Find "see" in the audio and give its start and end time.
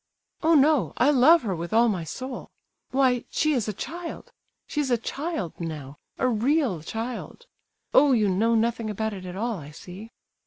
9.69-10.09